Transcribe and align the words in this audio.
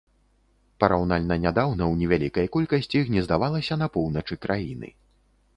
Параўнальна 0.83 1.37
нядаўна 1.43 1.83
ў 1.91 2.01
невялікай 2.01 2.49
колькасці 2.55 3.05
гнездавалася 3.11 3.81
на 3.83 3.93
поўначы 3.99 4.41
краіны. 4.49 4.89